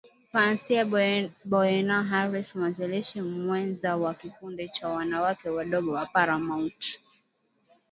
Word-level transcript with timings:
Facia 0.33 0.83
Boyenoh 1.49 2.03
Harris 2.09 2.55
mwanzilishi 2.55 3.21
mwenza 3.21 3.95
wa 3.97 4.13
kikundi 4.13 4.69
cha 4.69 4.87
wanawake 4.89 5.49
wadogo 5.49 5.91
wa 5.91 6.05
Paramount 6.05 6.99